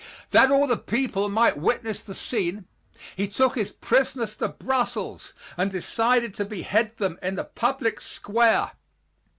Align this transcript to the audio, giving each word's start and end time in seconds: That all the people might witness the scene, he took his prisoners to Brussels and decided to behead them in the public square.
That 0.31 0.49
all 0.49 0.65
the 0.65 0.77
people 0.77 1.29
might 1.29 1.59
witness 1.59 2.01
the 2.01 2.15
scene, 2.15 2.65
he 3.15 3.27
took 3.27 3.53
his 3.53 3.71
prisoners 3.71 4.35
to 4.37 4.47
Brussels 4.47 5.33
and 5.57 5.69
decided 5.69 6.33
to 6.33 6.43
behead 6.45 6.97
them 6.97 7.19
in 7.21 7.35
the 7.35 7.43
public 7.45 8.01
square. 8.01 8.71